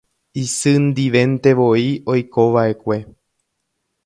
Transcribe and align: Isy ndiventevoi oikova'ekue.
Isy 0.43 0.71
ndiventevoi 0.85 1.85
oikova'ekue. 2.15 3.01